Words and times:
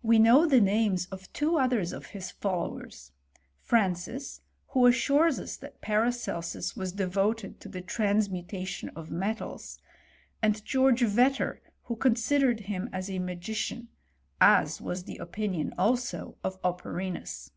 We 0.00 0.18
know 0.18 0.46
the 0.46 0.62
names 0.62 1.04
of 1.08 1.30
two 1.34 1.58
others 1.58 1.92
of 1.92 2.06
his 2.16 2.30
followers; 2.30 3.12
Francis, 3.60 4.40
who 4.68 4.86
assures 4.86 5.38
us 5.38 5.58
that 5.58 5.82
Paracelsus 5.82 6.74
was 6.74 6.92
devoted 6.94 7.60
to 7.60 7.68
the 7.68 7.82
trans 7.82 8.30
mutation 8.30 8.88
of 8.96 9.10
metals; 9.10 9.78
and 10.40 10.64
George 10.64 11.02
Vetter, 11.02 11.60
who 11.82 11.96
con 11.96 12.14
sidered 12.14 12.60
him 12.60 12.88
as 12.94 13.10
a 13.10 13.18
magician; 13.18 13.88
as 14.40 14.80
was 14.80 15.04
the 15.04 15.18
opinion 15.18 15.74
also 15.76 16.38
of 16.42 16.58
Operinus. 16.62 17.50